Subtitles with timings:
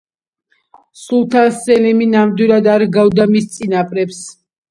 [1.01, 4.25] სულთან სელიმი ნამდვილად არ ჰგავდა მის წინაპრებს.